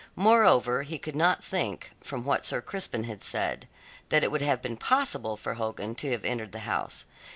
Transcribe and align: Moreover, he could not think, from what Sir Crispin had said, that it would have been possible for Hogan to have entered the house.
Moreover, 0.15 0.81
he 0.81 0.97
could 0.97 1.15
not 1.15 1.43
think, 1.43 1.91
from 2.03 2.25
what 2.25 2.43
Sir 2.43 2.59
Crispin 2.59 3.03
had 3.03 3.21
said, 3.23 3.67
that 4.09 4.23
it 4.23 4.31
would 4.31 4.41
have 4.41 4.59
been 4.59 4.75
possible 4.75 5.37
for 5.37 5.53
Hogan 5.53 5.93
to 5.93 6.09
have 6.09 6.25
entered 6.25 6.53
the 6.53 6.59
house. 6.65 7.05